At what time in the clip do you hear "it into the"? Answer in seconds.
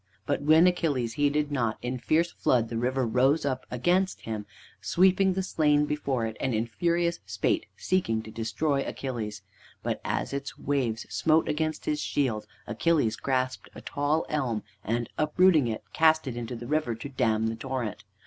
16.27-16.65